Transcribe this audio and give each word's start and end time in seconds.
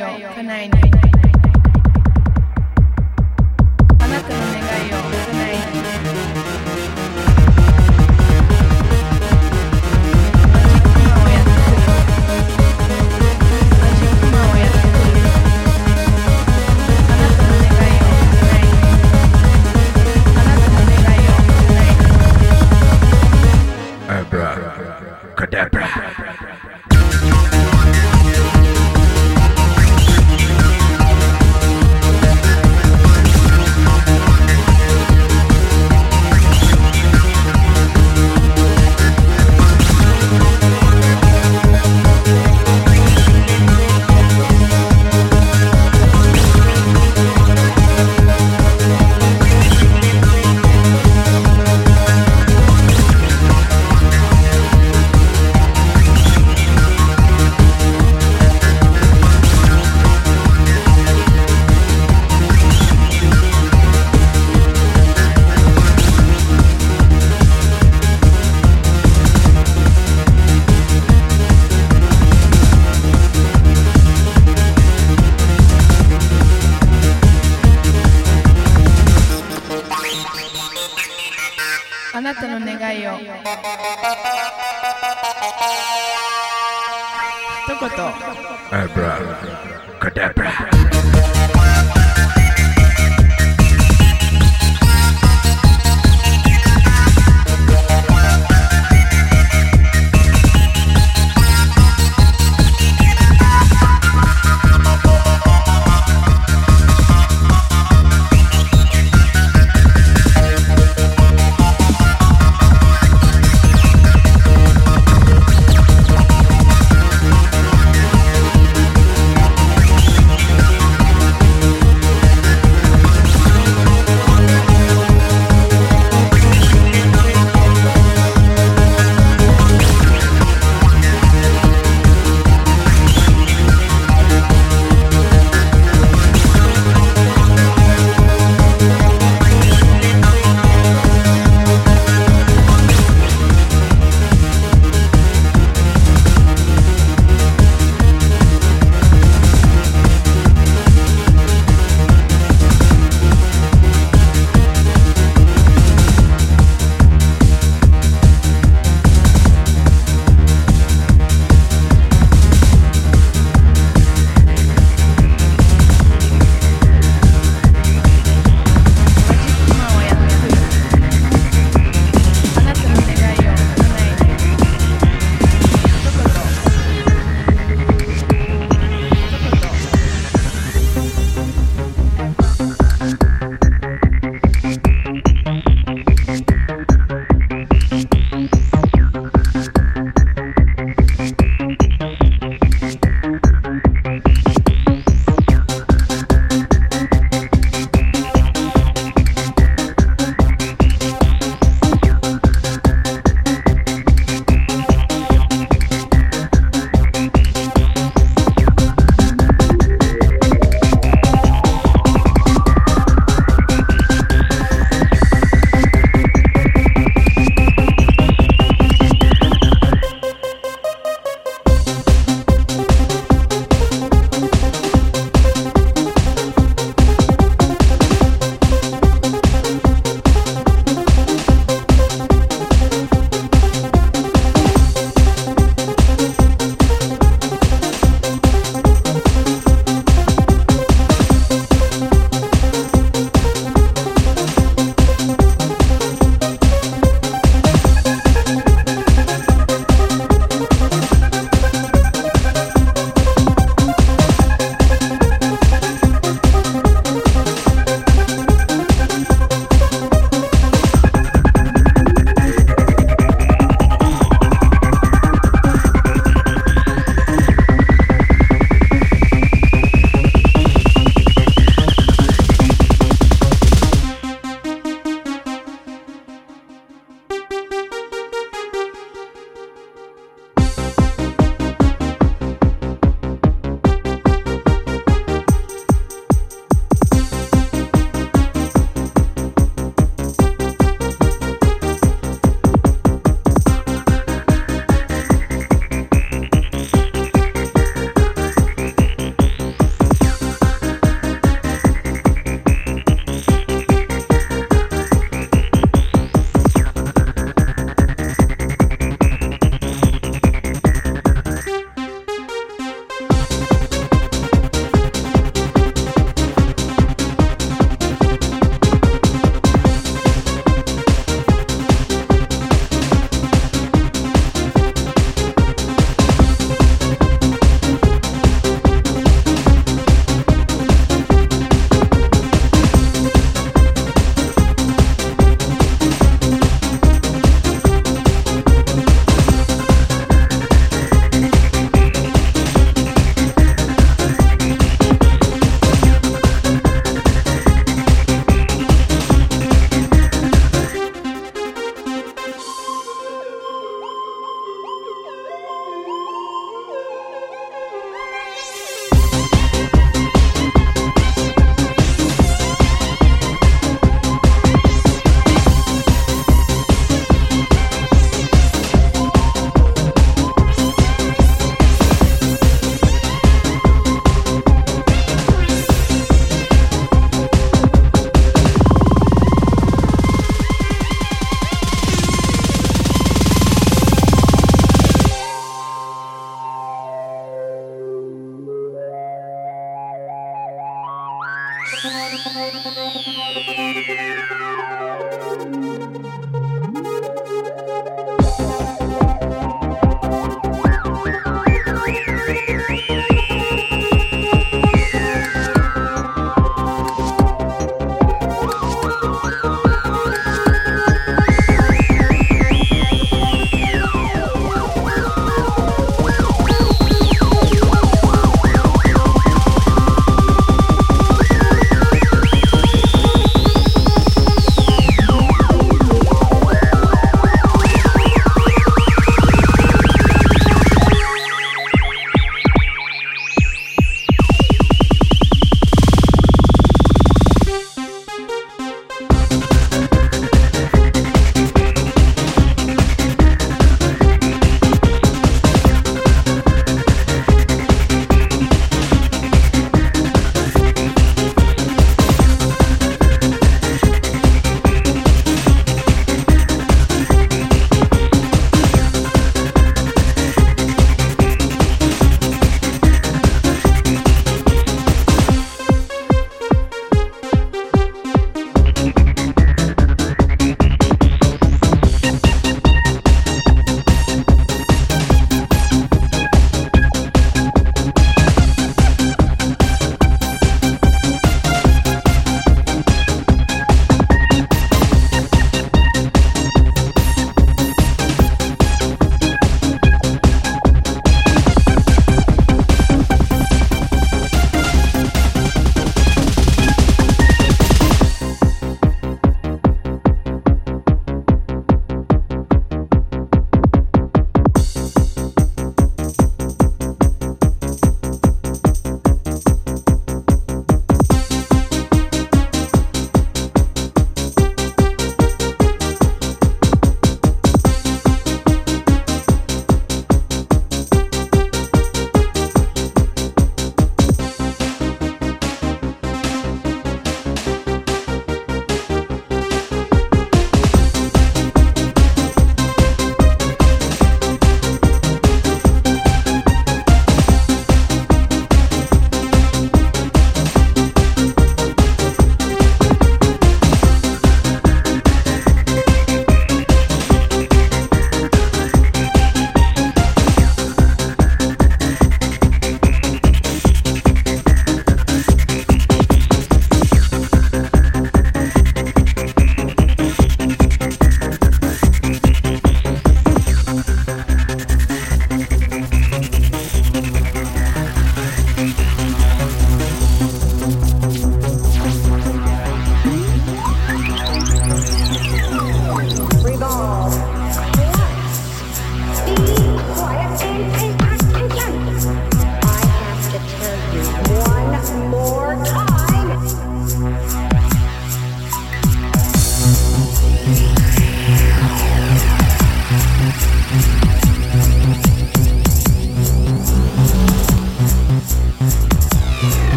kayo, 0.00 0.28
kanay 0.32 0.91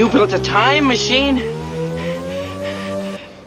You 0.00 0.08
built 0.08 0.32
a 0.32 0.38
time 0.38 0.86
machine? 0.86 1.36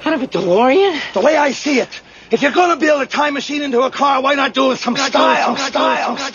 Out 0.06 0.14
of 0.14 0.22
a 0.22 0.28
DeLorean? 0.28 1.14
The 1.14 1.22
way 1.22 1.36
I 1.36 1.52
see 1.52 1.80
it, 1.80 1.90
if 2.30 2.44
you're 2.44 2.52
gonna 2.52 2.76
build 2.76 3.02
a 3.02 3.08
time 3.08 3.34
machine 3.34 3.64
into 3.64 3.82
a 3.82 3.90
car, 3.90 4.22
why 4.22 4.36
not 4.36 4.54
do 4.54 4.70
it 4.70 4.78
some 4.78 4.96
style? 4.96 5.58
Some 5.58 5.68
style. 5.72 6.16
Some 6.16 6.28
style. 6.30 6.33